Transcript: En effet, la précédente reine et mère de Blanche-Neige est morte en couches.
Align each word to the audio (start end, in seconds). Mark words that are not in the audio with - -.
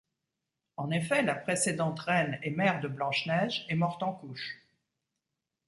En 0.77 0.89
effet, 0.89 1.21
la 1.21 1.35
précédente 1.35 1.99
reine 1.99 2.39
et 2.41 2.49
mère 2.49 2.79
de 2.79 2.87
Blanche-Neige 2.87 3.67
est 3.69 3.75
morte 3.75 4.01
en 4.01 4.13
couches. 4.13 4.59